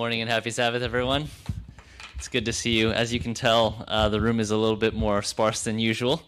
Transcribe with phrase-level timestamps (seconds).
[0.00, 1.28] morning and happy Sabbath, everyone.
[2.14, 2.90] It's good to see you.
[2.90, 6.22] As you can tell, uh, the room is a little bit more sparse than usual.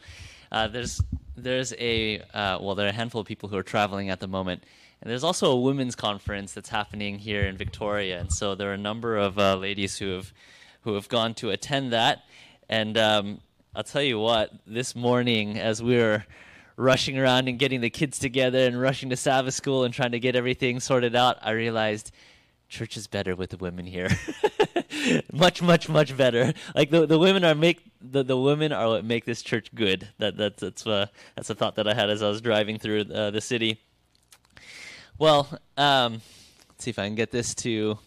[0.52, 1.00] Uh, there's
[1.38, 4.28] there's a uh, well, there are a handful of people who are traveling at the
[4.28, 4.64] moment,
[5.00, 8.74] and there's also a women's conference that's happening here in Victoria, and so there are
[8.74, 10.34] a number of uh, ladies who have
[10.82, 12.24] who have gone to attend that.
[12.68, 13.40] And um,
[13.74, 16.26] I'll tell you what, this morning as we were
[16.76, 20.20] rushing around and getting the kids together and rushing to Sabbath school and trying to
[20.20, 22.12] get everything sorted out, I realized
[22.72, 24.08] church is better with the women here.
[25.32, 26.52] much, much, much better.
[26.74, 30.08] Like the the women are make the, the women are what make this church good.
[30.18, 33.02] That that's that's uh, that's a thought that I had as I was driving through
[33.02, 33.78] uh, the city.
[35.18, 36.22] Well, um,
[36.68, 37.98] let's see if I can get this to.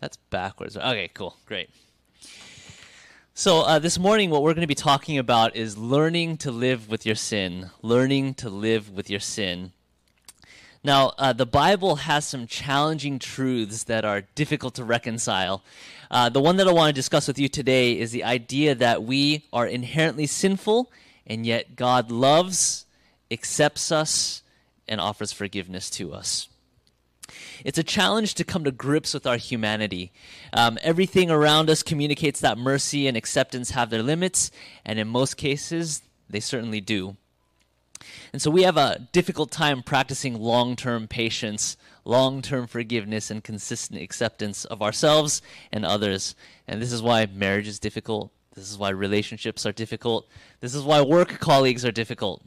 [0.00, 0.76] That's backwards.
[0.76, 1.70] Okay, cool, great.
[3.34, 6.88] So, uh, this morning, what we're going to be talking about is learning to live
[6.90, 7.70] with your sin.
[7.80, 9.72] Learning to live with your sin.
[10.84, 15.62] Now, uh, the Bible has some challenging truths that are difficult to reconcile.
[16.10, 19.04] Uh, the one that I want to discuss with you today is the idea that
[19.04, 20.90] we are inherently sinful,
[21.24, 22.86] and yet God loves,
[23.30, 24.42] accepts us,
[24.88, 26.48] and offers forgiveness to us.
[27.64, 30.10] It's a challenge to come to grips with our humanity.
[30.52, 34.50] Um, everything around us communicates that mercy and acceptance have their limits,
[34.84, 37.16] and in most cases, they certainly do.
[38.32, 43.42] And so we have a difficult time practicing long term patience, long term forgiveness, and
[43.42, 46.34] consistent acceptance of ourselves and others.
[46.66, 48.30] And this is why marriage is difficult.
[48.54, 50.28] This is why relationships are difficult.
[50.60, 52.42] This is why work colleagues are difficult.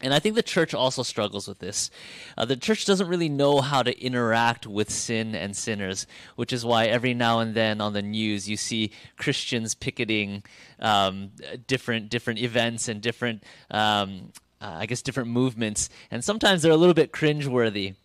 [0.00, 1.90] And I think the church also struggles with this.
[2.36, 6.64] Uh, the church doesn't really know how to interact with sin and sinners, which is
[6.64, 10.42] why every now and then on the news you see Christians picketing
[10.80, 11.30] um,
[11.66, 14.32] different different events and different um,
[14.64, 17.96] uh, I guess, different movements, and sometimes they're a little bit cringeworthy.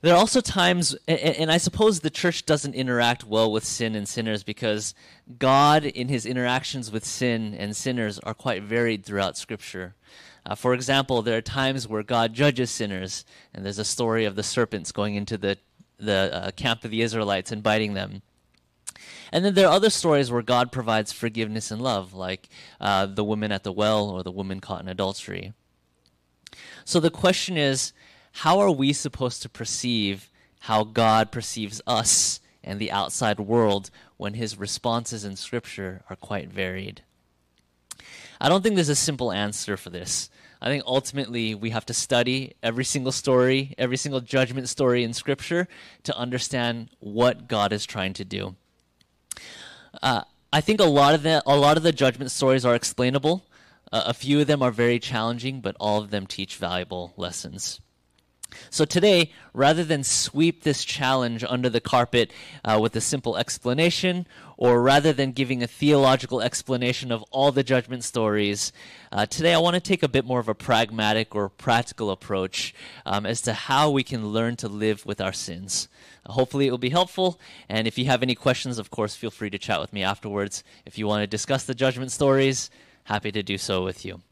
[0.00, 4.08] There are also times, and, I suppose the church doesn't interact well with sin and
[4.08, 4.94] sinners because
[5.38, 9.94] God, in his interactions with sin and sinners, are quite varied throughout Scripture.
[10.46, 14.36] Uh, for example, there are times where God judges sinners, and there's a story of
[14.36, 15.58] the serpents going into the,
[15.98, 18.22] the uh, camp of the Israelites and biting them.
[19.32, 22.48] And then there are other stories where God provides forgiveness and love, like
[22.80, 25.52] uh, the woman at the well or the woman caught in adultery.
[26.84, 27.92] So the question is
[28.32, 30.30] how are we supposed to perceive
[30.60, 36.52] how God perceives us and the outside world when his responses in Scripture are quite
[36.52, 37.02] varied?
[38.40, 40.30] I don't think there's a simple answer for this.
[40.60, 45.12] I think ultimately we have to study every single story, every single judgment story in
[45.12, 45.68] Scripture
[46.04, 48.56] to understand what God is trying to do.
[50.02, 50.22] Uh,
[50.52, 53.44] I think a lot of the a lot of the judgment stories are explainable.
[53.92, 57.80] Uh, a few of them are very challenging, but all of them teach valuable lessons.
[58.70, 62.32] So today, rather than sweep this challenge under the carpet
[62.64, 64.26] uh, with a simple explanation,
[64.56, 68.72] or rather than giving a theological explanation of all the judgment stories,
[69.12, 72.74] uh, today I want to take a bit more of a pragmatic or practical approach
[73.06, 75.88] um, as to how we can learn to live with our sins.
[76.26, 77.40] Uh, hopefully, it will be helpful.
[77.68, 80.64] And if you have any questions, of course, feel free to chat with me afterwards.
[80.84, 82.70] If you want to discuss the judgment stories,
[83.04, 84.22] happy to do so with you.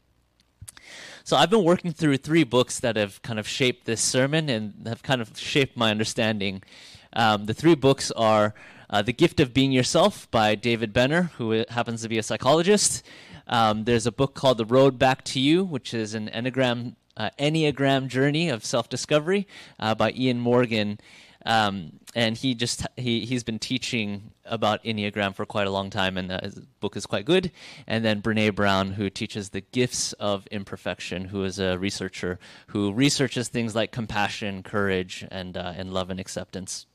[1.27, 4.87] So I've been working through three books that have kind of shaped this sermon and
[4.87, 6.63] have kind of shaped my understanding.
[7.11, 8.53] Um, the three books are
[8.89, 13.03] uh, The Gift of Being Yourself by David Benner, who happens to be a psychologist.
[13.45, 17.31] Um, there's a book called The Road Back to You, which is an Enneagram, uh,
[17.37, 19.49] Enneagram journey of self discovery
[19.81, 20.97] uh, by Ian Morgan.
[21.47, 26.17] Um, and he just he he's been teaching about enneagram for quite a long time,
[26.17, 27.51] and uh, his book is quite good.
[27.87, 32.37] And then Brene Brown, who teaches the gifts of imperfection, who is a researcher
[32.67, 36.85] who researches things like compassion, courage, and uh, and love and acceptance.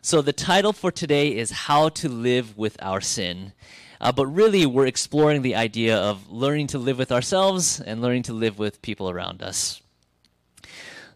[0.00, 3.52] So the title for today is "How to Live with Our Sin."
[4.00, 8.22] Uh, but really, we're exploring the idea of learning to live with ourselves and learning
[8.24, 9.81] to live with people around us.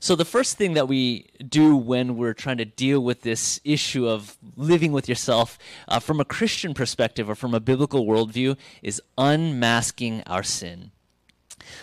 [0.06, 4.06] So, the first thing that we do when we're trying to deal with this issue
[4.06, 5.58] of living with yourself
[5.88, 10.92] uh, from a Christian perspective or from a biblical worldview is unmasking our sin.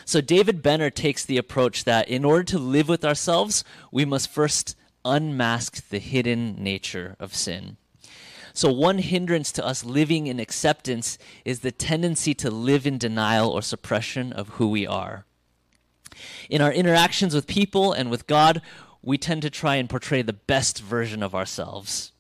[0.05, 4.31] So, David Benner takes the approach that in order to live with ourselves, we must
[4.31, 7.75] first unmask the hidden nature of sin.
[8.53, 13.49] So, one hindrance to us living in acceptance is the tendency to live in denial
[13.49, 15.25] or suppression of who we are.
[16.49, 18.61] In our interactions with people and with God,
[19.01, 22.11] we tend to try and portray the best version of ourselves.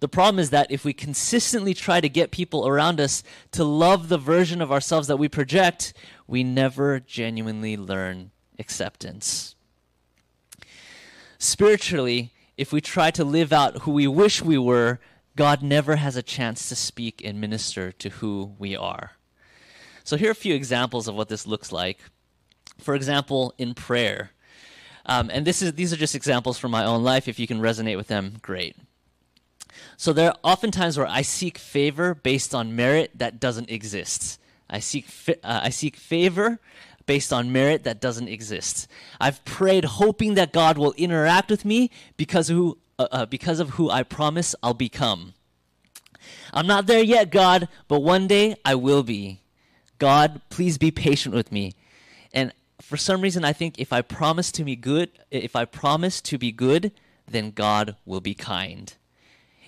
[0.00, 3.22] The problem is that if we consistently try to get people around us
[3.52, 5.92] to love the version of ourselves that we project,
[6.26, 9.54] we never genuinely learn acceptance.
[11.38, 14.98] Spiritually, if we try to live out who we wish we were,
[15.36, 19.12] God never has a chance to speak and minister to who we are.
[20.04, 21.98] So, here are a few examples of what this looks like.
[22.78, 24.30] For example, in prayer.
[25.06, 27.28] Um, and this is, these are just examples from my own life.
[27.28, 28.76] If you can resonate with them, great.
[29.96, 34.40] So, there are often times where I seek favor based on merit that doesn't exist.
[34.68, 36.58] I seek, uh, I seek favor
[37.06, 38.88] based on merit that doesn't exist.
[39.20, 43.60] I've prayed hoping that God will interact with me because of who, uh, uh, because
[43.60, 45.34] of who I promise I'll become.
[46.52, 49.40] I'm not there yet, God, but one day I will be.
[49.98, 51.74] God, please be patient with me.
[52.32, 52.52] And
[52.86, 56.38] for some reason, I think if I promise to be good, if I promise to
[56.38, 56.92] be good,
[57.26, 58.94] then God will be kind.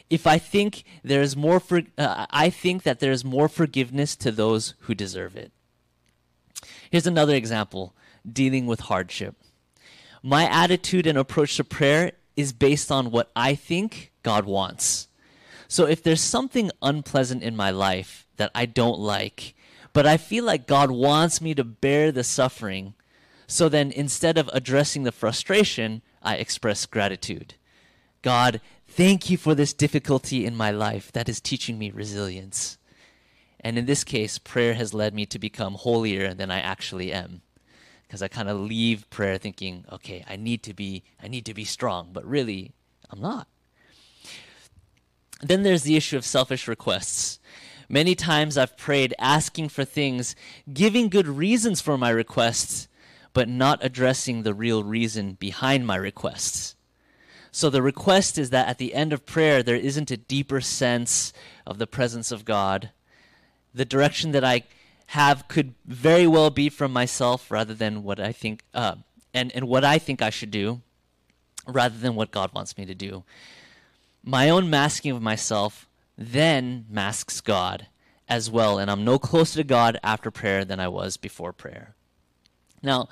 [0.09, 4.15] If I think there is more, for, uh, I think that there is more forgiveness
[4.17, 5.51] to those who deserve it.
[6.93, 7.93] Here's another example:
[8.25, 9.35] dealing with hardship.
[10.23, 15.09] My attitude and approach to prayer is based on what I think God wants.
[15.67, 19.57] So if there's something unpleasant in my life that I don't like,
[19.93, 22.95] but I feel like God wants me to bear the suffering,
[23.49, 27.55] so then instead of addressing the frustration, I express gratitude.
[28.21, 32.77] God, thank you for this difficulty in my life that is teaching me resilience.
[33.61, 37.41] And in this case, prayer has led me to become holier than I actually am.
[38.07, 41.55] Because I kind of leave prayer thinking, okay, I need to be I need to
[41.55, 42.73] be strong, but really
[43.11, 43.49] I'm not.
[45.41, 47.39] Then there's the issue of selfish requests.
[47.89, 50.37] Many times I've prayed asking for things,
[50.71, 52.89] giving good reasons for my requests,
[53.39, 56.75] but not addressing the real reason behind my requests.
[57.53, 61.33] So the request is that at the end of prayer, there isn't a deeper sense
[61.65, 62.91] of the presence of God.
[63.73, 64.65] The direction that I
[65.07, 68.97] have could very well be from myself rather than what I think, uh,
[69.33, 70.81] and, and what I think I should do,
[71.65, 73.23] rather than what God wants me to do
[74.25, 77.87] my own masking of myself then masks God
[78.29, 81.95] as well, and I'm no closer to God after prayer than I was before prayer.
[82.83, 83.09] Now,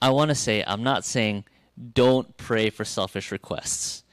[0.00, 1.44] I want to say, I'm not saying
[1.92, 4.04] don't pray for selfish requests.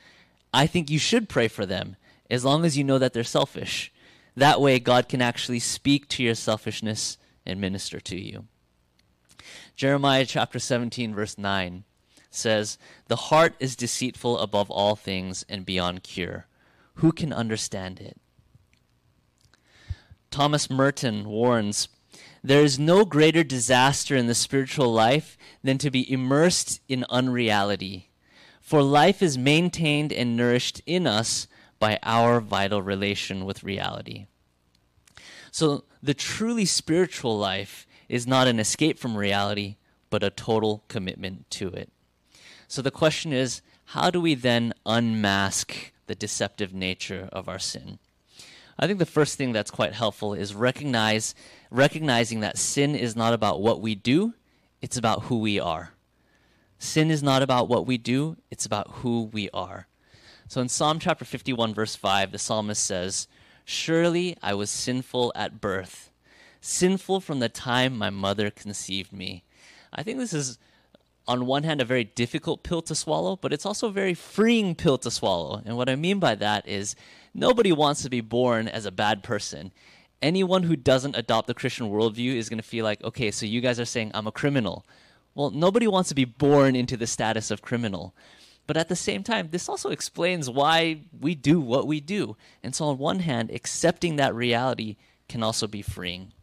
[0.53, 1.95] I think you should pray for them
[2.29, 3.91] as long as you know that they're selfish.
[4.35, 8.45] That way, God can actually speak to your selfishness and minister to you.
[9.75, 11.83] Jeremiah chapter 17, verse 9
[12.29, 12.77] says,
[13.07, 16.47] The heart is deceitful above all things and beyond cure.
[16.95, 18.19] Who can understand it?
[20.31, 21.87] Thomas Merton warns
[22.43, 28.09] there is no greater disaster in the spiritual life than to be immersed in unreality.
[28.61, 31.47] For life is maintained and nourished in us
[31.79, 34.27] by our vital relation with reality.
[35.51, 39.77] So, the truly spiritual life is not an escape from reality,
[40.09, 41.91] but a total commitment to it.
[42.67, 47.99] So the question is how do we then unmask the deceptive nature of our sin?
[48.79, 51.35] I think the first thing that's quite helpful is recognize
[51.69, 54.33] recognizing that sin is not about what we do,
[54.81, 55.91] it's about who we are.
[56.77, 59.87] Sin is not about what we do, it's about who we are.
[60.47, 63.27] So in Psalm chapter 51 verse 5, the psalmist says,
[63.65, 66.11] "Surely I was sinful at birth,
[66.61, 69.43] sinful from the time my mother conceived me."
[69.91, 70.57] I think this is
[71.29, 74.73] on one hand, a very difficult pill to swallow, but it's also a very freeing
[74.73, 75.61] pill to swallow.
[75.63, 76.95] And what I mean by that is
[77.33, 79.71] nobody wants to be born as a bad person.
[80.21, 83.61] Anyone who doesn't adopt the Christian worldview is going to feel like, okay, so you
[83.61, 84.85] guys are saying I'm a criminal.
[85.35, 88.13] Well, nobody wants to be born into the status of criminal.
[88.67, 92.37] But at the same time, this also explains why we do what we do.
[92.61, 96.33] And so, on one hand, accepting that reality can also be freeing.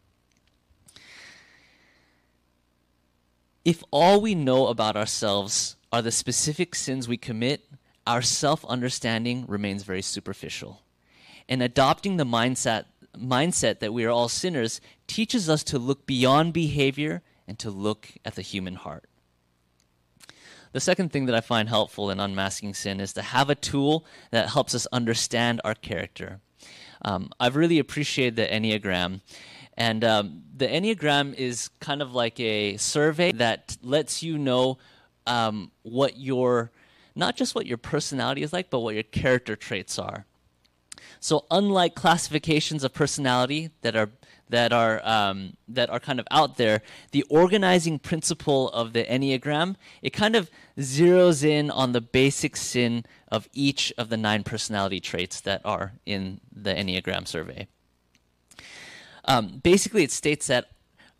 [3.63, 7.65] If all we know about ourselves are the specific sins we commit,
[8.07, 10.81] our self understanding remains very superficial.
[11.47, 12.85] And adopting the mindset,
[13.15, 18.09] mindset that we are all sinners teaches us to look beyond behavior and to look
[18.25, 19.05] at the human heart.
[20.73, 24.05] The second thing that I find helpful in unmasking sin is to have a tool
[24.31, 26.39] that helps us understand our character.
[27.03, 29.21] Um, I've really appreciated the Enneagram
[29.77, 34.79] and um, the Enneagram is kind of like a survey that lets you know
[35.27, 36.71] um, what your,
[37.17, 40.25] not just what your personality is like, but what your character traits are.
[41.19, 44.09] So, unlike classifications of personality that are
[44.49, 46.81] that are um, that are kind of out there,
[47.11, 53.03] the organizing principle of the Enneagram it kind of zeroes in on the basic sin
[53.29, 57.67] of each of the nine personality traits that are in the Enneagram survey.
[59.25, 60.69] Um, basically, it states that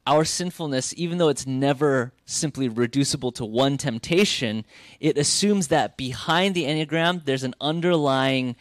[0.07, 4.63] our sinfulness, even though it's never simply reducible to one temptation,
[5.01, 8.55] it assumes that behind the Enneagram, there's an underlying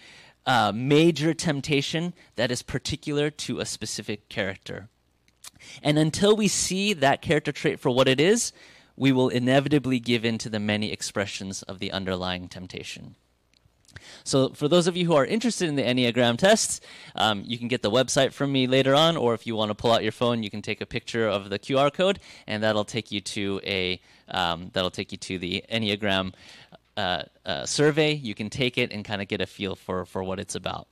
[0.45, 4.89] uh, major temptation that is particular to a specific character.
[5.83, 8.53] And until we see that character trait for what it is,
[8.97, 13.15] we will inevitably give in to the many expressions of the underlying temptation.
[14.27, 16.81] So, for those of you who are interested in the Enneagram tests,
[17.15, 19.75] um, you can get the website from me later on, or if you want to
[19.77, 22.85] pull out your phone, you can take a picture of the QR code, and that'll
[22.85, 26.35] take you to a um, that'll take you to the Enneagram
[26.97, 28.15] uh, uh, survey.
[28.15, 30.89] You can take it and kind of get a feel for for what it's about.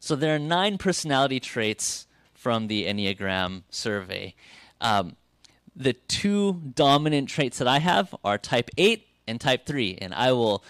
[0.00, 4.34] So, there are nine personality traits from the Enneagram survey.
[4.80, 5.14] Um,
[5.76, 10.32] the two dominant traits that I have are type 8 and type 3, and I
[10.32, 10.64] will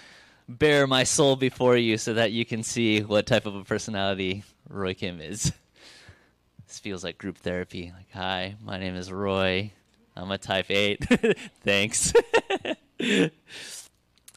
[0.49, 4.45] bare my soul before you so that you can see what type of a personality
[4.69, 5.53] Roy Kim is.
[6.67, 7.93] This feels like group therapy.
[7.95, 9.73] Like, hi, my name is Roy.
[10.17, 11.05] I'm a type 8.
[11.63, 12.13] Thanks.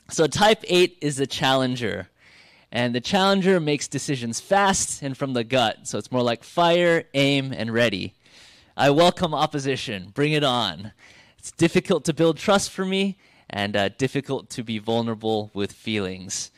[0.10, 2.10] so, type 8 is a challenger.
[2.74, 5.88] And the challenger makes decisions fast and from the gut.
[5.88, 8.14] So, it's more like fire, aim, and ready.
[8.78, 10.12] I welcome opposition.
[10.14, 10.94] Bring it on.
[11.38, 13.18] It's difficult to build trust for me,
[13.52, 16.52] and uh, difficult to be vulnerable with feelings.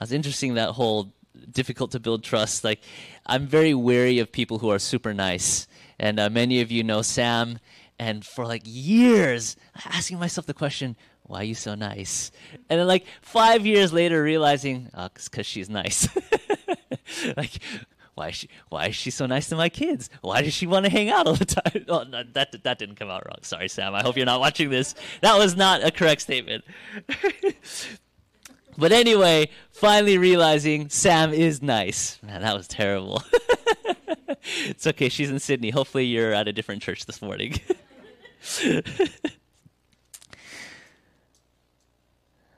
[0.00, 1.12] It's interesting that whole
[1.50, 2.64] difficult to build trust.
[2.64, 2.80] Like,
[3.26, 5.66] I'm very wary of people who are super nice,
[5.98, 7.58] and uh, many of you know Sam.
[7.98, 12.32] And for like years, asking myself the question, why are you so nice?
[12.68, 16.08] And then like five years later, realizing, oh, because she's nice.
[17.36, 17.60] like,
[18.20, 20.10] why is she why is she so nice to my kids?
[20.20, 21.86] Why does she want to hang out all the time?
[21.88, 23.38] Oh, no, that that didn't come out wrong.
[23.40, 23.94] Sorry, Sam.
[23.94, 24.94] I hope you're not watching this.
[25.22, 26.62] That was not a correct statement.
[28.78, 32.18] but anyway, finally realizing Sam is nice.
[32.22, 33.22] Man, that was terrible.
[34.66, 35.08] it's okay.
[35.08, 35.70] She's in Sydney.
[35.70, 37.54] Hopefully, you're at a different church this morning.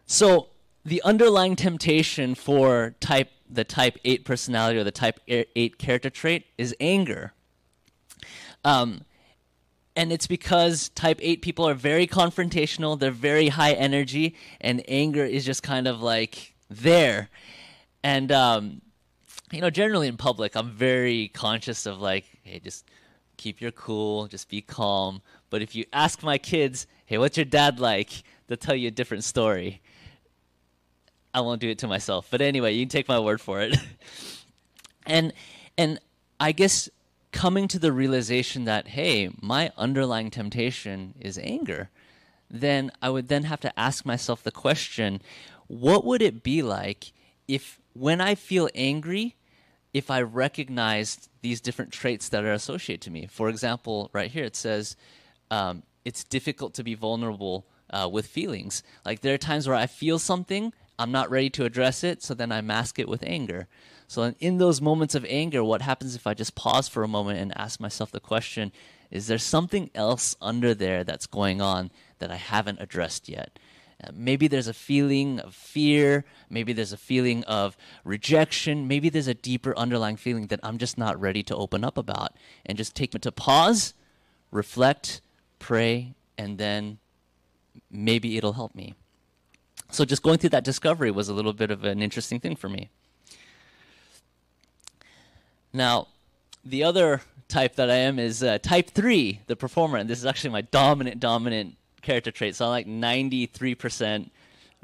[0.06, 0.48] so,
[0.84, 6.46] the underlying temptation for type the type 8 personality or the type 8 character trait
[6.58, 7.32] is anger.
[8.64, 9.02] Um,
[9.94, 15.24] and it's because type 8 people are very confrontational, they're very high energy, and anger
[15.24, 17.28] is just kind of like there.
[18.02, 18.80] And, um,
[19.52, 22.86] you know, generally in public, I'm very conscious of like, hey, just
[23.36, 25.20] keep your cool, just be calm.
[25.50, 28.22] But if you ask my kids, hey, what's your dad like?
[28.46, 29.82] They'll tell you a different story.
[31.34, 32.28] I won't do it to myself.
[32.30, 33.76] But anyway, you can take my word for it.
[35.06, 35.32] and
[35.78, 35.98] and
[36.38, 36.88] I guess
[37.32, 41.90] coming to the realization that hey, my underlying temptation is anger,
[42.50, 45.22] then I would then have to ask myself the question,
[45.66, 47.12] what would it be like
[47.48, 49.36] if when I feel angry,
[49.94, 53.26] if I recognized these different traits that are associated to me?
[53.26, 54.96] For example, right here it says
[55.50, 58.82] um, it's difficult to be vulnerable uh, with feelings.
[59.04, 62.34] Like there are times where I feel something I'm not ready to address it, so
[62.34, 63.66] then I mask it with anger.
[64.06, 67.38] So, in those moments of anger, what happens if I just pause for a moment
[67.38, 68.72] and ask myself the question
[69.10, 73.58] is there something else under there that's going on that I haven't addressed yet?
[74.02, 76.24] Uh, maybe there's a feeling of fear.
[76.48, 78.88] Maybe there's a feeling of rejection.
[78.88, 82.32] Maybe there's a deeper underlying feeling that I'm just not ready to open up about.
[82.64, 83.92] And just take it to pause,
[84.50, 85.20] reflect,
[85.58, 86.98] pray, and then
[87.90, 88.94] maybe it'll help me.
[89.92, 92.68] So just going through that discovery was a little bit of an interesting thing for
[92.68, 92.88] me.
[95.72, 96.08] Now,
[96.64, 99.98] the other type that I am is uh, type 3, the performer.
[99.98, 102.56] And this is actually my dominant, dominant character trait.
[102.56, 104.30] So I'm like 93%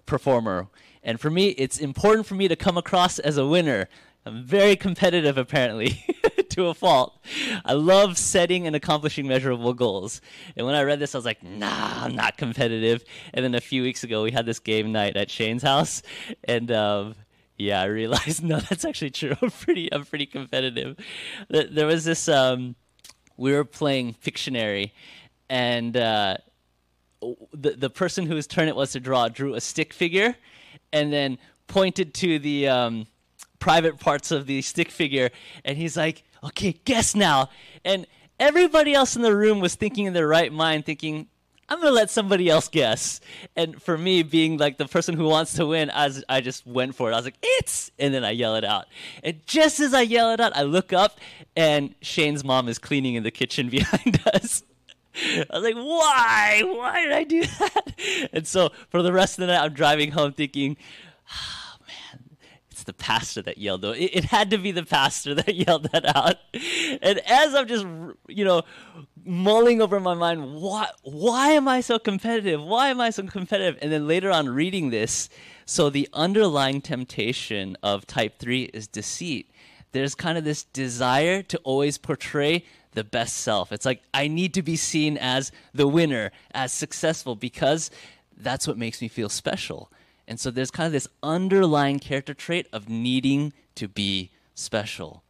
[0.05, 0.69] performer.
[1.03, 3.89] And for me, it's important for me to come across as a winner.
[4.29, 6.05] I'm very competitive, apparently.
[6.51, 7.19] to a fault.
[7.65, 10.21] I love setting and accomplishing measurable goals.
[10.57, 13.05] And when I read this, I was like, nah, I'm not competitive.
[13.33, 16.03] And then a few weeks ago, we had this game night at Shane's house.
[16.45, 17.15] And, um,
[17.57, 19.37] yeah, I realized no, that's actually true.
[19.41, 20.97] I'm pretty, I'm pretty competitive.
[21.49, 22.77] There was this, um,
[23.37, 24.91] we were playing Pictionary,
[25.49, 26.37] and uh,
[27.53, 30.37] the the person whose turn it was to draw drew a stick figure,
[30.93, 33.07] and then pointed to the um,
[33.59, 35.31] private parts of the stick figure,
[35.65, 37.51] and he's like, okay, guess now.
[37.85, 38.07] And
[38.39, 41.29] everybody else in the room was thinking in their right mind, thinking,
[41.71, 43.21] I'm gonna let somebody else guess.
[43.55, 46.95] And for me, being like the person who wants to win, as I just went
[46.95, 47.13] for it.
[47.13, 48.87] I was like, "It's!" and then I yell it out.
[49.23, 51.21] And just as I yell it out, I look up,
[51.55, 54.63] and Shane's mom is cleaning in the kitchen behind us.
[55.15, 56.63] I was like, "Why?
[56.65, 60.13] Why did I do that?" And so for the rest of the night, I'm driving
[60.13, 60.79] home thinking,
[62.79, 63.91] it's the pastor that yelled though.
[63.91, 66.37] It, it, had to be the pastor that yelled that out.
[67.03, 67.85] And as I'm just,
[68.29, 68.63] you know,
[69.25, 72.63] mulling over my mind, why, why am I so competitive?
[72.63, 73.79] Why am I so competitive?
[73.83, 75.29] And then later on reading this,
[75.67, 79.51] so the underlying temptation of type 3 is deceit.
[79.91, 83.73] There's kind of this desire to always portray the best self.
[83.73, 87.91] It's like I need to be seen as the winner, as successful because
[88.37, 89.91] that's what makes me feel special.
[90.29, 95.23] And so there's kind of this underlying character trait of needing to be special.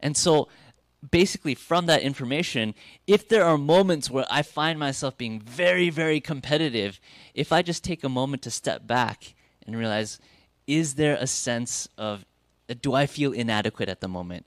[0.00, 0.48] And so
[1.08, 2.74] basically from that information,
[3.06, 6.98] if there are moments where I find myself being very, very competitive,
[7.32, 9.34] if I just take a moment to step back
[9.64, 10.18] and realize,
[10.66, 12.24] is there a sense of,
[12.68, 14.46] uh, do I feel inadequate at the moment?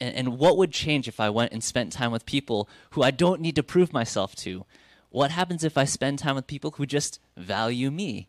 [0.00, 3.10] And, and what would change if I went and spent time with people who I
[3.10, 4.64] don't need to prove myself to?
[5.10, 8.28] What happens if I spend time with people who just value me?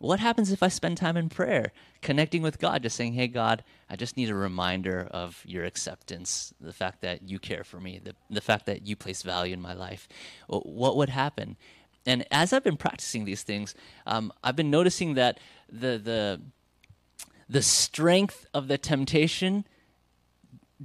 [0.00, 3.62] What happens if I spend time in prayer, connecting with God, just saying, Hey, God,
[3.90, 8.00] I just need a reminder of your acceptance, the fact that you care for me,
[8.02, 10.08] the, the fact that you place value in my life?
[10.48, 11.58] What would happen?
[12.06, 13.74] And as I've been practicing these things,
[14.06, 15.38] um, I've been noticing that
[15.70, 16.40] the, the,
[17.46, 19.66] the strength of the temptation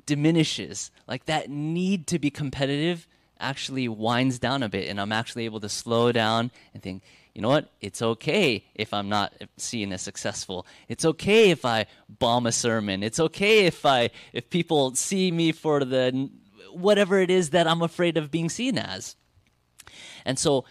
[0.05, 0.91] diminishes.
[1.07, 3.07] Like that need to be competitive
[3.39, 7.01] actually winds down a bit, and I'm actually able to slow down and think,
[7.35, 7.69] you know what?
[7.81, 10.65] It's okay if I'm not seen as successful.
[10.87, 13.03] It's okay if I bomb a sermon.
[13.03, 16.29] It's okay if I if people see me for the
[16.71, 19.17] whatever it is that I'm afraid of being seen as.
[20.23, 20.63] And so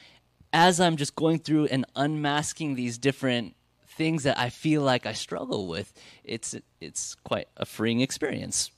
[0.54, 3.56] as I'm just going through and unmasking these different
[3.87, 5.92] things that I feel like I struggle with,
[6.25, 8.71] it's it's quite a freeing experience.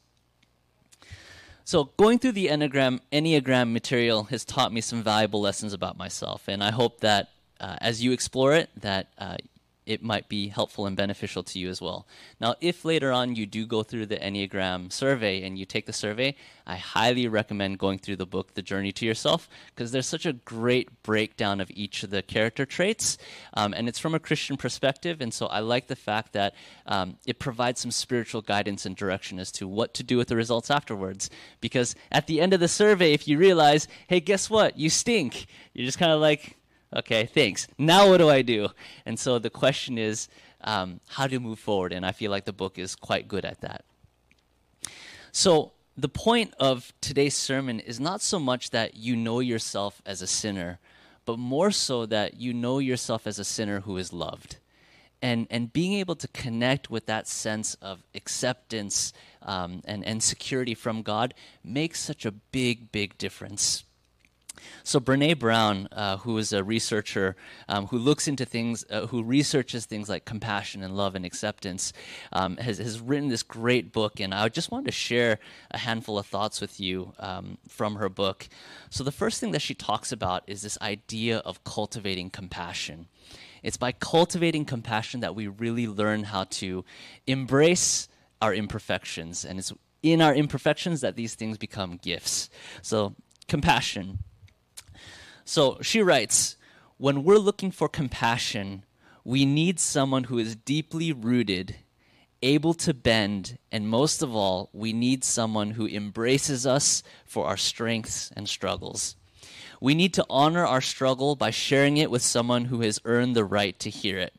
[1.62, 6.49] So going through the Enneagram Enneagram material has taught me some valuable lessons about myself,
[6.49, 7.28] and I hope that
[7.60, 9.36] uh, as you explore it, that uh,
[9.86, 12.08] it might be helpful and beneficial to you as well.
[12.40, 15.92] Now, if later on you do go through the Enneagram survey and you take the
[15.92, 16.34] survey,
[16.66, 20.32] I highly recommend going through the book, The Journey to Yourself, because there's such a
[20.32, 23.16] great breakdown of each of the character traits.
[23.54, 25.21] Um, and it's from a Christian perspective.
[25.21, 26.54] And so I like the fact that
[26.86, 30.36] um, it provides some spiritual guidance and direction as to what to do with the
[30.36, 31.30] results afterwards.
[31.60, 34.76] Because at the end of the survey, if you realize, hey, guess what?
[34.76, 36.56] You stink, you're just kind of like,
[36.97, 37.69] Okay, thanks.
[37.76, 38.69] Now what do I do?
[39.04, 40.28] And so the question is
[40.63, 43.61] um, how to move forward, and I feel like the book is quite good at
[43.61, 43.85] that.
[45.30, 50.23] So the point of today's sermon is not so much that you know yourself as
[50.23, 50.78] a sinner,
[51.26, 54.56] but more so that you know yourself as a sinner who is loved.
[55.21, 60.75] And, and being able to connect with that sense of acceptance um, and, and security
[60.75, 63.85] from God makes such a big, big difference.
[64.84, 67.36] So Brene Brown, uh, who is a researcher
[67.69, 71.92] um, who looks into things, uh, who researches things like compassion and love and acceptance,
[72.32, 75.38] um, has, has written this great book, and I just wanted to share
[75.71, 78.49] a handful of thoughts with you um, from her book.
[78.90, 83.08] So the first thing that she talks about is this idea of cultivating compassion.
[83.62, 86.84] It's by cultivating compassion that we really learn how to
[87.26, 88.08] embrace
[88.40, 92.49] our imperfections, and it's in our imperfections that these things become gifts.
[92.82, 93.16] So
[93.49, 94.19] compassion.
[95.49, 96.56] So she writes
[96.99, 98.85] When we're looking for compassion,
[99.25, 101.76] we need someone who is deeply rooted,
[102.43, 107.56] able to bend, and most of all, we need someone who embraces us for our
[107.56, 109.15] strengths and struggles.
[109.80, 113.45] We need to honor our struggle by sharing it with someone who has earned the
[113.45, 114.35] right to hear it.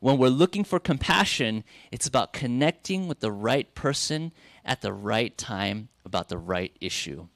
[0.00, 4.32] When we're looking for compassion, it's about connecting with the right person
[4.64, 7.26] at the right time about the right issue.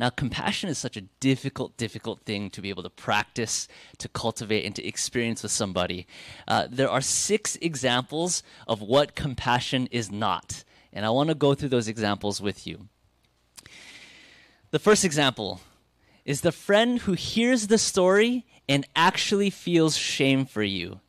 [0.00, 4.64] Now, compassion is such a difficult, difficult thing to be able to practice, to cultivate,
[4.64, 6.06] and to experience with somebody.
[6.48, 11.52] Uh, there are six examples of what compassion is not, and I want to go
[11.52, 12.88] through those examples with you.
[14.70, 15.60] The first example
[16.24, 21.00] is the friend who hears the story and actually feels shame for you.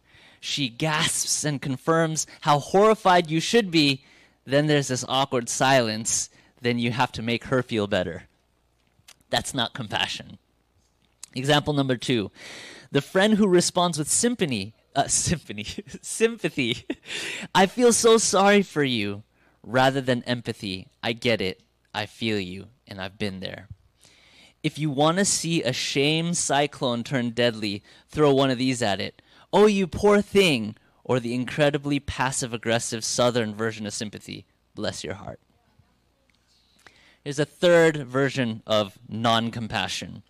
[0.42, 4.04] She gasps and confirms how horrified you should be.
[4.44, 6.30] Then there's this awkward silence.
[6.60, 8.24] Then you have to make her feel better.
[9.32, 10.38] That's not compassion.
[11.34, 12.30] Example number two
[12.92, 15.66] the friend who responds with sympathy, uh, symphony,
[16.02, 16.86] sympathy.
[17.56, 19.24] I feel so sorry for you,
[19.64, 20.88] rather than empathy.
[21.02, 21.62] I get it.
[21.94, 23.68] I feel you, and I've been there.
[24.64, 29.02] If you want to see a shame cyclone turn deadly, throw one of these at
[29.02, 29.22] it.
[29.52, 34.46] Oh, you poor thing, or the incredibly passive aggressive southern version of sympathy.
[34.76, 35.40] Bless your heart.
[37.24, 40.24] Here's a third version of non compassion.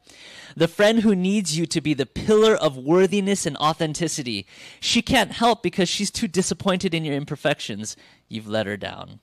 [0.55, 4.45] The friend who needs you to be the pillar of worthiness and authenticity.
[4.81, 7.95] She can't help because she's too disappointed in your imperfections.
[8.27, 9.21] You've let her down.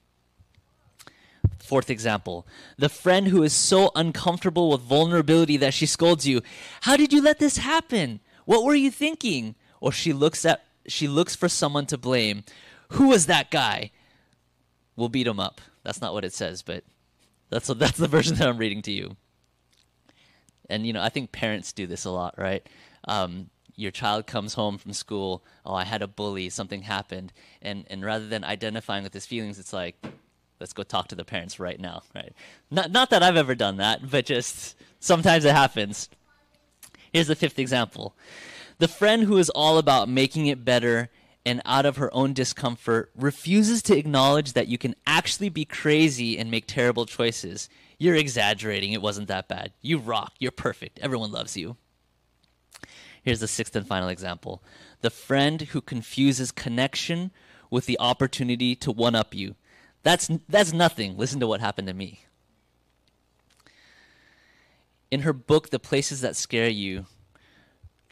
[1.59, 2.46] Fourth example
[2.78, 6.40] the friend who is so uncomfortable with vulnerability that she scolds you.
[6.83, 8.20] How did you let this happen?
[8.46, 9.54] What were you thinking?
[9.81, 12.44] Or she looks at she looks for someone to blame.
[12.92, 13.90] Who was that guy?
[14.96, 15.61] We'll beat him up.
[15.83, 16.83] That's not what it says, but
[17.50, 19.16] that's what, that's the version that I'm reading to you.
[20.68, 22.66] And you know, I think parents do this a lot, right?
[23.06, 25.44] Um, your child comes home from school.
[25.64, 26.50] Oh, I had a bully.
[26.50, 27.32] Something happened,
[27.62, 29.96] and and rather than identifying with his feelings, it's like,
[30.61, 32.32] let's go talk to the parents right now, right?
[32.70, 36.08] Not not that I've ever done that, but just sometimes it happens.
[37.12, 38.14] Here's the fifth example:
[38.78, 41.08] the friend who is all about making it better
[41.46, 46.38] and out of her own discomfort refuses to acknowledge that you can actually be crazy
[46.38, 47.68] and make terrible choices.
[47.98, 48.92] You're exaggerating.
[48.92, 49.72] It wasn't that bad.
[49.81, 50.35] You rock.
[50.38, 50.98] You're perfect.
[51.01, 51.77] Everyone loves you.
[53.22, 54.62] Here's the sixth and final example
[55.01, 57.31] the friend who confuses connection
[57.70, 59.55] with the opportunity to one up you.
[60.03, 61.16] That's, that's nothing.
[61.16, 62.20] Listen to what happened to me.
[65.11, 67.07] In her book, The Places That Scare You,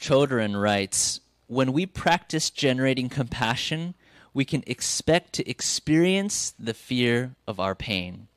[0.00, 3.94] Chodron writes When we practice generating compassion,
[4.34, 8.28] we can expect to experience the fear of our pain.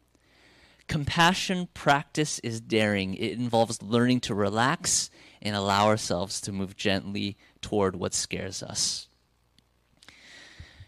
[0.87, 3.15] Compassion practice is daring.
[3.15, 5.09] It involves learning to relax
[5.41, 9.07] and allow ourselves to move gently toward what scares us.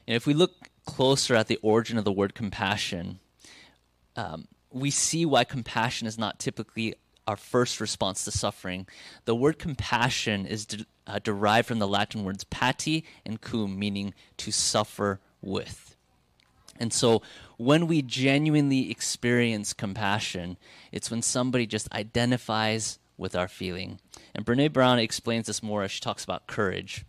[0.08, 3.20] And if we look closer at the origin of the word compassion,
[4.16, 6.96] um, we see why compassion is not typically
[7.28, 8.88] our first response to suffering.
[9.26, 14.14] The word compassion is de- uh, derived from the Latin words pati and cum, meaning
[14.38, 15.96] to suffer with.
[16.80, 17.22] And so
[17.58, 20.58] when we genuinely experience compassion,
[20.92, 24.00] it's when somebody just identifies with our feeling.
[24.34, 27.06] And Brene Brown explains this more as she talks about courage.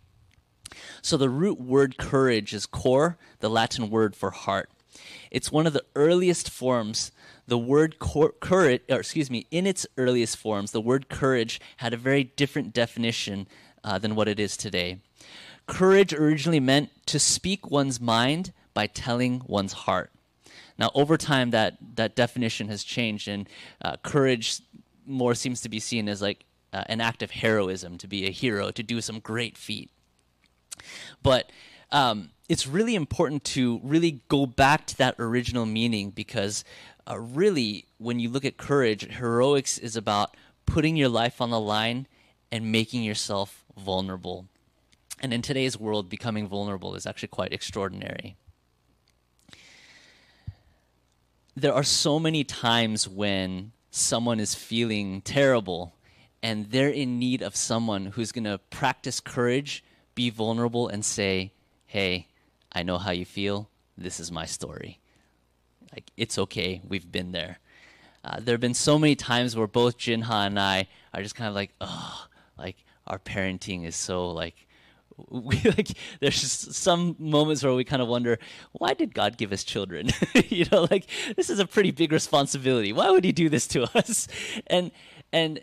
[1.01, 4.69] So the root word courage is cor, the Latin word for heart.
[5.33, 7.11] It's one of the earliest forms.
[7.47, 11.93] The word cor- courage, or excuse me, in its earliest forms, the word courage had
[11.93, 13.47] a very different definition
[13.83, 14.99] uh, than what it is today.
[15.65, 20.11] Courage originally meant to speak one's mind by telling one's heart.
[20.77, 23.49] Now, over time, that, that definition has changed, and
[23.83, 24.61] uh, courage
[25.05, 28.31] more seems to be seen as like uh, an act of heroism, to be a
[28.31, 29.89] hero, to do some great feat.
[31.21, 31.51] But
[31.91, 36.63] um, it's really important to really go back to that original meaning because
[37.09, 40.37] uh, really, when you look at courage, heroics is about
[40.67, 42.05] putting your life on the line
[42.51, 44.45] and making yourself vulnerable.
[45.19, 48.35] And in today's world, becoming vulnerable is actually quite extraordinary.
[51.55, 55.95] There are so many times when someone is feeling terrible
[56.43, 61.51] and they're in need of someone who's going to practice courage, be vulnerable, and say,
[61.87, 62.27] Hey,
[62.73, 63.69] I know how you feel.
[63.97, 64.99] This is my story.
[65.91, 66.81] Like, it's okay.
[66.87, 67.59] We've been there.
[68.23, 71.49] Uh, there have been so many times where both Jinha and I are just kind
[71.49, 74.67] of like, oh, like our parenting is so like,
[75.29, 78.39] we like there's just some moments where we kind of wonder
[78.71, 80.09] why did god give us children
[80.49, 81.05] you know like
[81.35, 84.27] this is a pretty big responsibility why would he do this to us
[84.67, 84.91] and
[85.31, 85.61] and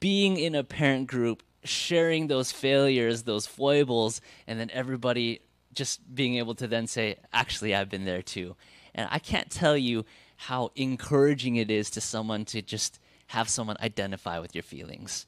[0.00, 5.40] being in a parent group sharing those failures those foibles and then everybody
[5.78, 8.56] just being able to then say, actually, I've been there too.
[8.94, 10.04] And I can't tell you
[10.36, 15.24] how encouraging it is to someone to just have someone identify with your feelings.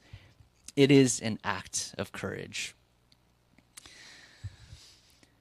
[0.75, 2.75] It is an act of courage.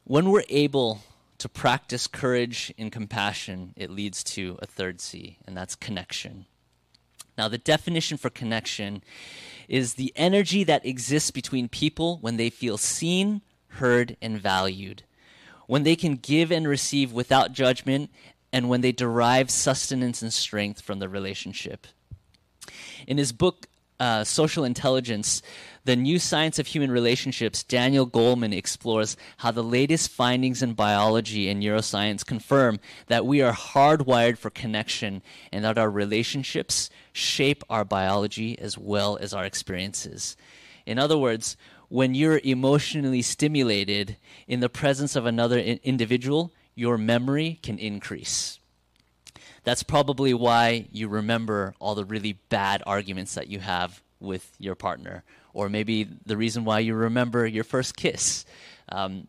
[0.05, 1.03] When we're able
[1.39, 6.47] to practice courage and compassion, it leads to a third C, and that's connection.
[7.39, 9.03] Now, the definition for connection
[9.67, 13.41] is the energy that exists between people when they feel seen,
[13.75, 15.03] heard, and valued.
[15.67, 18.11] When they can give and receive without judgment,
[18.53, 21.87] and when they derive sustenance and strength from the relationship.
[23.07, 23.67] In his book,
[24.01, 25.43] uh, Social Intelligence,
[25.85, 31.49] The New Science of Human Relationships, Daniel Goleman explores how the latest findings in biology
[31.51, 37.85] and neuroscience confirm that we are hardwired for connection and that our relationships shape our
[37.85, 40.37] biology as well as our experiences.
[40.87, 41.59] In other words,
[41.91, 48.59] when you're emotionally stimulated in the presence of another I- individual, your memory can increase.
[49.65, 54.77] That's probably why you remember all the really bad arguments that you have with your
[54.77, 58.47] partner, or maybe the reason why you remember your first kiss.
[58.89, 59.27] Um,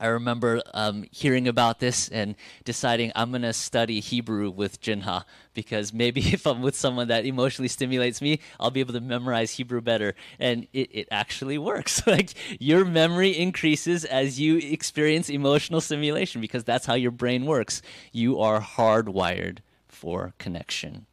[0.00, 5.24] I remember um, hearing about this and deciding I'm going to study Hebrew with Jinha
[5.54, 9.52] because maybe if I'm with someone that emotionally stimulates me, I'll be able to memorize
[9.52, 10.14] Hebrew better.
[10.38, 12.06] And it, it actually works.
[12.06, 17.82] like your memory increases as you experience emotional stimulation because that's how your brain works.
[18.12, 19.58] You are hardwired
[19.88, 21.06] for connection.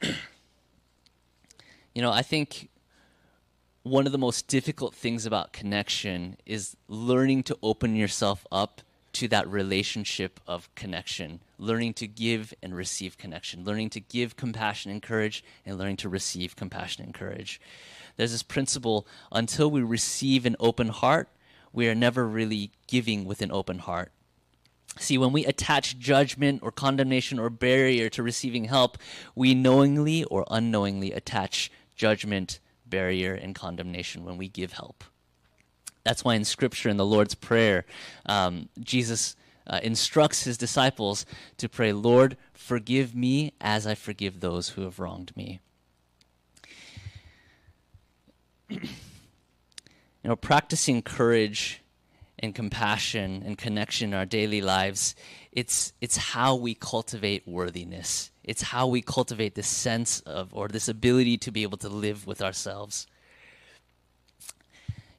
[1.94, 2.68] you know, I think
[3.82, 8.80] one of the most difficult things about connection is learning to open yourself up
[9.12, 14.90] to that relationship of connection, learning to give and receive connection, learning to give compassion
[14.90, 17.60] and courage, and learning to receive compassion and courage.
[18.16, 21.28] There's this principle until we receive an open heart,
[21.72, 24.12] we are never really giving with an open heart.
[24.98, 28.98] See, when we attach judgment or condemnation or barrier to receiving help,
[29.34, 32.60] we knowingly or unknowingly attach judgment,
[32.92, 35.02] barrier and condemnation when we give help.
[36.04, 37.84] That's why in Scripture, in the Lord's Prayer,
[38.26, 39.34] um, Jesus
[39.66, 41.24] uh, instructs his disciples
[41.56, 45.60] to pray, Lord, forgive me as I forgive those who have wronged me.
[48.68, 48.80] you
[50.24, 51.80] know, practicing courage
[52.38, 55.14] and compassion and connection in our daily lives,
[55.52, 58.31] it's, it's how we cultivate worthiness.
[58.44, 62.26] It's how we cultivate this sense of, or this ability to be able to live
[62.26, 63.06] with ourselves.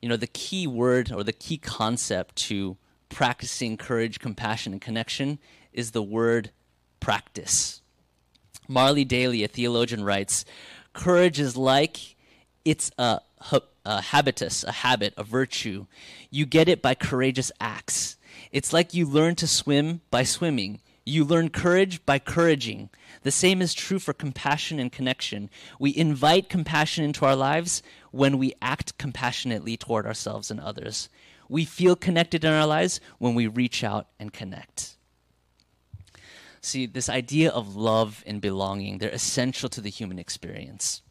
[0.01, 5.39] You know, the key word or the key concept to practicing courage, compassion, and connection
[5.71, 6.51] is the word
[6.99, 7.81] practice.
[8.67, 10.45] Mary Daly, a theologian, writes
[10.93, 12.15] Courage is like
[12.65, 13.19] it's a,
[13.85, 15.85] a habitus, a habit, a virtue.
[16.29, 18.17] You get it by courageous acts.
[18.51, 20.79] It's like you learn to swim by swimming.
[21.05, 22.89] You learn courage by couraging.
[23.23, 25.49] The same is true for compassion and connection.
[25.77, 31.09] We invite compassion into our lives when we act compassionately toward ourselves and others.
[31.49, 34.95] We feel connected in our lives when we reach out and connect.
[36.61, 41.02] See, this idea of love and belonging, they're essential to the human experience.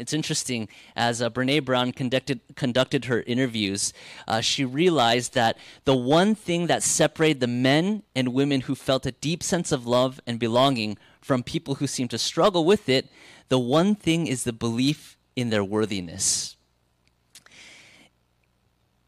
[0.00, 3.92] It's interesting, as uh, Brene Brown conducted, conducted her interviews,
[4.26, 9.04] uh, she realized that the one thing that separated the men and women who felt
[9.04, 13.08] a deep sense of love and belonging from people who seemed to struggle with it,
[13.50, 16.56] the one thing is the belief in their worthiness.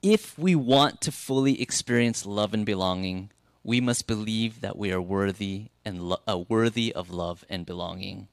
[0.02, 3.30] If we want to fully experience love and belonging,
[3.64, 8.28] we must believe that we are worthy and lo- uh, worthy of love and belonging.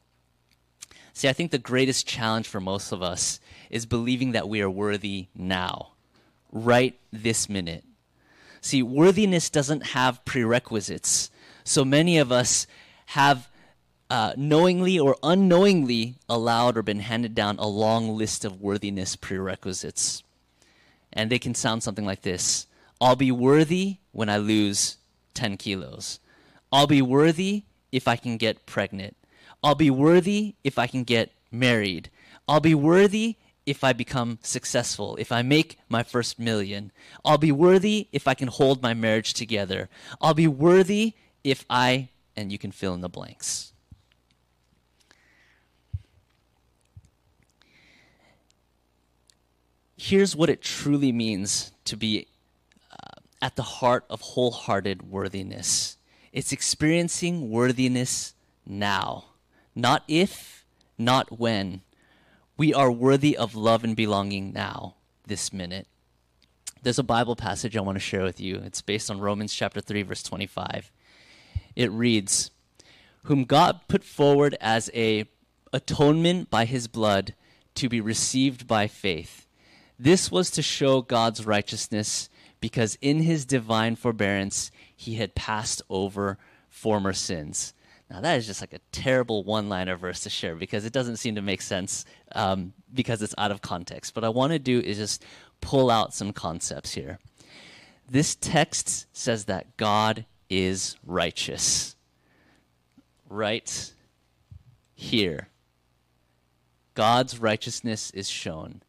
[1.14, 4.70] See, I think the greatest challenge for most of us is believing that we are
[4.70, 5.94] worthy now,
[6.52, 7.84] right this minute.
[8.62, 11.30] See, worthiness doesn't have prerequisites.
[11.64, 12.68] So many of us
[13.08, 13.50] have
[14.10, 20.24] uh, knowingly or unknowingly allowed or been handed down a long list of worthiness prerequisites.
[21.14, 22.68] And they can sound something like this
[23.02, 24.98] I'll be worthy when I lose
[25.36, 26.20] 10 kilos.
[26.72, 29.16] I'll be worthy if I can get pregnant.
[29.64, 32.10] I'll be worthy if I can get married.
[32.48, 36.92] I'll be worthy if I become successful, if I make my first million.
[37.24, 39.90] I'll be worthy if I can hold my marriage together.
[40.20, 43.74] I'll be worthy if I, and you can fill in the blanks.
[49.98, 52.28] Here's what it truly means to be
[52.92, 55.98] uh, at the heart of wholehearted worthiness
[56.32, 58.34] it's experiencing worthiness
[58.66, 59.26] now.
[59.80, 60.66] Not if,
[60.98, 61.84] not when.
[62.58, 65.88] We are worthy of love and belonging now, this minute.
[66.84, 68.58] There's a Bible passage I want to share with you.
[68.58, 70.92] It's based on Romans chapter 3 verse 25.
[71.78, 72.52] It reads,
[73.24, 75.30] "Whom God put forward as a
[75.72, 77.34] atonement by his blood
[77.76, 79.48] to be received by faith.
[79.98, 82.28] This was to show God's righteousness
[82.60, 86.38] because in his divine forbearance he had passed over
[86.70, 87.74] former sins."
[88.10, 91.18] Now, that is just like a terrible one liner verse to share because it doesn't
[91.18, 94.16] seem to make sense um, because it's out of context.
[94.16, 95.24] But I want to do is just
[95.62, 97.20] pull out some concepts here.
[98.10, 101.96] This text says that God is righteous.
[103.30, 103.94] Right
[104.96, 105.50] here.
[106.96, 108.82] God's righteousness is shown.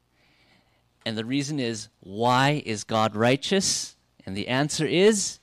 [1.05, 3.97] And the reason is why is God righteous?
[4.25, 5.41] And the answer is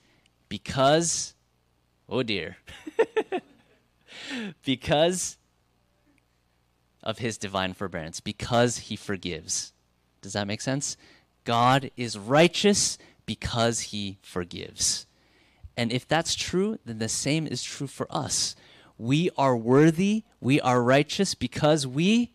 [0.49, 1.35] because,
[2.09, 2.57] oh dear.
[4.65, 5.37] because
[7.03, 9.73] of his divine forbearance, because he forgives.
[10.21, 10.97] Does that make sense?
[11.43, 15.05] God is righteous because he forgives.
[15.77, 18.55] And if that's true, then the same is true for us.
[18.97, 22.33] We are worthy, we are righteous because we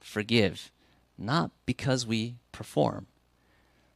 [0.00, 0.70] forgive.
[1.16, 3.06] not because we perform.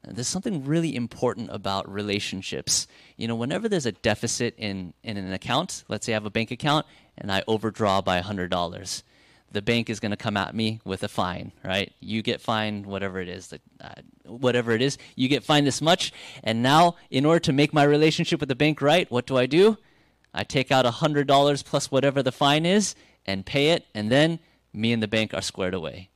[0.05, 2.87] And there's something really important about relationships.
[3.17, 6.31] You know, whenever there's a deficit in, in an account, let's say I have a
[6.31, 6.87] bank account
[7.21, 9.03] and I overdraw by $100,
[9.51, 11.93] the bank is going to come at me with a fine, right?
[12.01, 13.89] You get fined, whatever it is, uh,
[14.25, 16.13] whatever it is, you get fined this much.
[16.45, 19.47] And now, in order to make my relationship with the bank right, what do I
[19.47, 19.79] do?
[20.35, 22.95] I take out $100 plus whatever the fine is
[23.27, 24.39] and pay it, and then
[24.73, 26.11] me and the bank are squared away.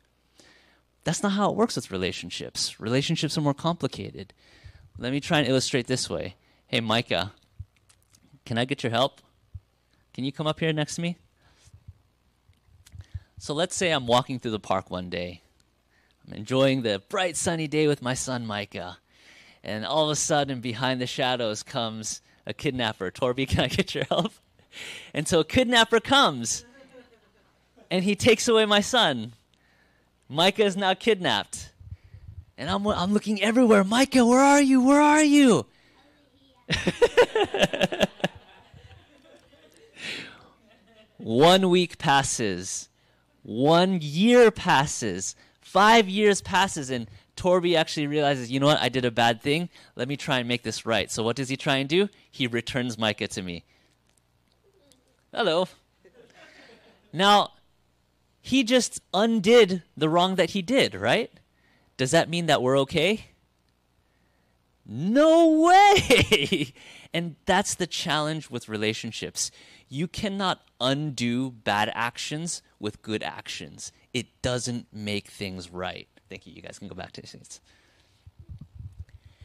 [1.05, 2.79] That's not how it works with relationships.
[2.79, 4.33] Relationships are more complicated.
[4.99, 6.37] Let me try and illustrate this way.
[6.67, 7.33] Hey, Micah,
[8.45, 9.21] can I get your help?
[10.15, 11.17] Can you come up here next to me?
[13.39, 15.41] So let's say I'm walking through the park one day.
[16.27, 18.99] I'm enjoying the bright sunny day with my son Micah.
[19.65, 23.11] And all of a sudden, behind the shadows comes a kidnapper.
[23.11, 24.33] Torby, can I get your help?
[25.15, 26.65] And so a kidnapper comes
[27.91, 29.33] and he takes away my son.
[30.29, 31.73] Micah is now kidnapped.
[32.59, 33.83] And I'm, I'm looking everywhere.
[33.83, 34.85] Micah, where are you?
[34.85, 35.67] Where are you?
[41.23, 42.89] One week passes.
[43.45, 45.37] One year passes.
[45.61, 46.91] Five years passes.
[46.91, 48.81] And Torby actually realizes, you know what?
[48.81, 49.69] I did a bad thing.
[49.95, 51.11] Let me try and make this right.
[51.13, 52.09] So what does he try and do?
[52.29, 53.65] He returns Micah to me.
[55.33, 55.69] Hello.
[57.13, 57.53] Now,
[58.41, 61.31] he just undid the wrong that he did, right?
[61.97, 63.27] Does that mean that we're okay?
[64.85, 66.75] No way!
[67.15, 69.51] And that's the challenge with relationships.
[69.89, 73.93] You cannot undo bad actions with good actions.
[74.15, 76.09] It doesn't make things right.
[76.29, 76.55] Thank you.
[76.55, 77.61] You guys can go back to your seats.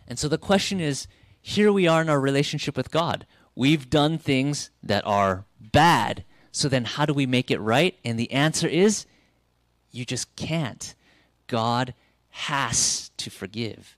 [0.07, 1.07] And so the question is
[1.41, 3.25] here we are in our relationship with God.
[3.55, 6.23] We've done things that are bad.
[6.51, 7.97] So then, how do we make it right?
[8.05, 9.05] And the answer is
[9.91, 10.95] you just can't.
[11.47, 11.93] God
[12.29, 13.97] has to forgive.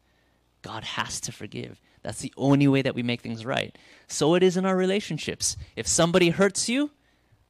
[0.62, 1.79] God has to forgive.
[2.01, 3.77] That's the only way that we make things right.
[4.07, 5.57] So it is in our relationships.
[5.75, 6.91] If somebody hurts you,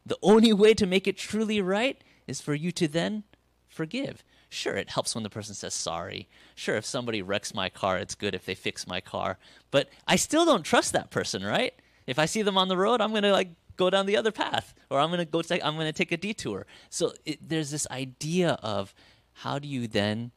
[0.05, 3.23] the only way to make it truly right is for you to then
[3.67, 4.23] forgive.
[4.49, 6.27] Sure, it helps when the person says sorry.
[6.55, 9.37] Sure, if somebody wrecks my car, it's good if they fix my car.
[9.69, 11.73] But I still don't trust that person, right?
[12.07, 14.31] If I see them on the road, I'm going to like go down the other
[14.31, 17.39] path or i'm going to go take i'm going to take a detour so it,
[17.47, 18.93] there's this idea of
[19.35, 20.31] how do you then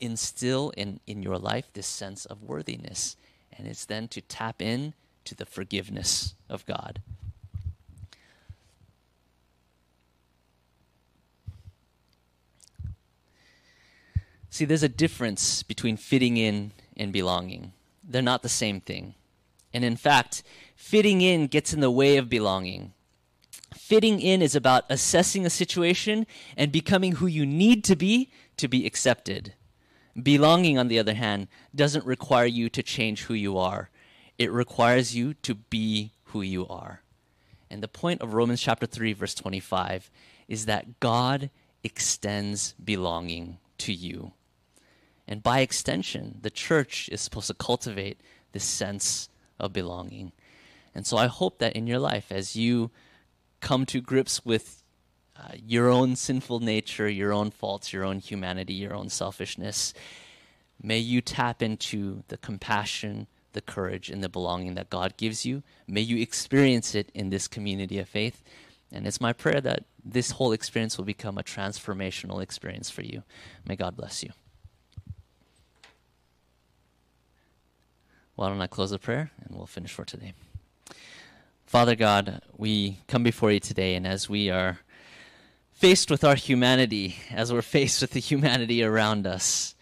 [0.00, 3.16] instill in in your life this sense of worthiness
[3.58, 4.94] and it's then to tap in
[5.24, 7.00] to the forgiveness of god
[14.58, 17.74] See, there's a difference between fitting in and belonging.
[18.02, 19.14] They're not the same thing.
[19.72, 20.42] And in fact,
[20.74, 22.92] fitting in gets in the way of belonging.
[23.76, 28.66] Fitting in is about assessing a situation and becoming who you need to be to
[28.66, 29.54] be accepted.
[30.22, 33.90] Belonging, on the other hand, doesn't require you to change who you are,
[34.36, 37.02] it requires you to be who you are.
[37.70, 40.10] And the point of Romans chapter 3, verse 25
[40.48, 41.50] is that God
[41.84, 44.32] extends belonging to you.
[45.26, 48.18] And by extension, the church is supposed to cultivate
[48.52, 49.28] this sense
[49.60, 50.32] of belonging.
[50.94, 52.90] And so I hope that in your life, as you
[53.60, 54.77] come to grips with
[55.38, 59.94] uh, your own sinful nature, your own faults, your own humanity, your own selfishness,
[60.82, 65.62] may you tap into the compassion, the courage, and the belonging that God gives you.
[65.86, 68.42] May you experience it in this community of faith.
[68.90, 73.22] And it's my prayer that this whole experience will become a transformational experience for you.
[73.66, 74.30] May God bless you.
[78.34, 80.32] Why don't I close the prayer and we'll finish for today?
[81.66, 84.78] Father God, we come before you today, and as we are
[85.78, 89.76] faced with our humanity, as we're faced with the humanity around us,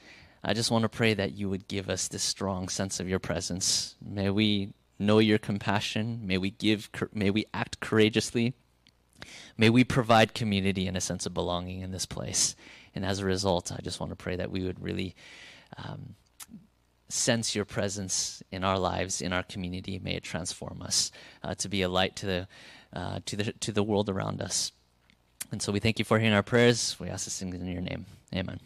[0.45, 3.19] I just want to pray that you would give us this strong sense of your
[3.19, 3.95] presence.
[4.05, 6.21] May we know your compassion.
[6.23, 6.91] May we give.
[7.15, 8.53] May we act courageously.
[9.57, 12.55] May we provide community and a sense of belonging in this place.
[12.95, 15.17] And as a result, I just want to pray that we would really
[15.79, 16.15] um,
[17.09, 19.99] sense your presence in our lives, in our community.
[19.99, 21.11] May it transform us
[21.43, 22.49] uh, to be a light to the,
[22.93, 24.73] uh, to, the, to the world around us.
[25.53, 26.97] And so we thank you for hearing our prayers.
[26.99, 28.07] We ask this in your name.
[28.35, 28.61] Amen.